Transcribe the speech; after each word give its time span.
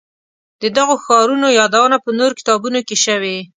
د 0.61 0.63
دغو 0.77 0.95
ښارونو 1.05 1.47
یادونه 1.59 1.97
په 2.03 2.09
نورو 2.19 2.37
کتابونو 2.39 2.79
کې 2.87 2.95
شوې. 3.05 3.37